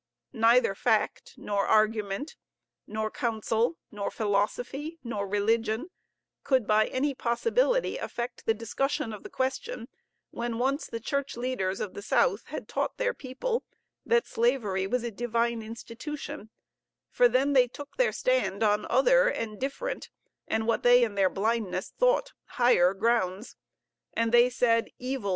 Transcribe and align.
Neither 0.33 0.73
fact 0.73 1.35
nor 1.37 1.67
argument, 1.67 2.35
nor 2.87 3.11
counsel, 3.11 3.77
nor 3.91 4.09
philosophy, 4.09 4.97
nor 5.03 5.27
religion, 5.27 5.91
could 6.43 6.65
by 6.65 6.87
any 6.87 7.13
possibility 7.13 7.97
affect 7.99 8.47
the 8.47 8.55
discussion 8.55 9.13
of 9.13 9.21
the 9.21 9.29
question 9.29 9.87
when 10.31 10.57
once 10.57 10.87
the 10.87 10.99
Church 10.99 11.37
leaders 11.37 11.79
of 11.79 11.93
the 11.93 12.01
South 12.01 12.47
had 12.47 12.67
taught 12.67 12.97
their 12.97 13.13
people 13.13 13.63
that 14.03 14.25
slavery 14.25 14.87
was 14.87 15.03
a 15.03 15.11
Divine 15.11 15.61
institution; 15.61 16.49
for 17.11 17.29
then 17.29 17.53
they 17.53 17.67
took 17.67 17.97
their 17.97 18.11
stand 18.11 18.63
on 18.63 18.87
other 18.89 19.27
and 19.27 19.59
different, 19.59 20.09
and 20.47 20.65
what 20.65 20.81
they 20.81 21.03
in 21.03 21.13
their 21.13 21.29
blindness 21.29 21.93
thought 21.99 22.33
higher 22.57 22.95
grounds, 22.95 23.55
and 24.13 24.31
they 24.31 24.49
said, 24.49 24.89
"Evil! 24.97 25.29